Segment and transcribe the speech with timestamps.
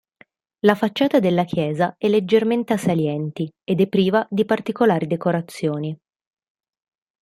[0.61, 5.95] La facciata della chiesa è leggermente a salienti ed è priva di particolari decorazioni.